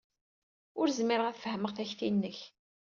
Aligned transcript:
Ur 0.79 0.87
zmireɣ 0.97 1.27
ad 1.27 1.37
fehmeɣ 1.43 1.71
takti-nnes. 1.73 2.39